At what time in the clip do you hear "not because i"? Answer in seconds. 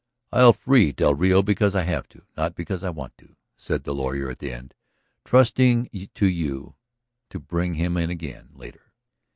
2.35-2.89